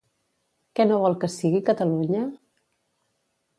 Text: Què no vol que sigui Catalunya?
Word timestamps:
Què 0.79 0.85
no 0.87 0.97
vol 1.03 1.17
que 1.25 1.29
sigui 1.35 1.61
Catalunya? 1.69 2.25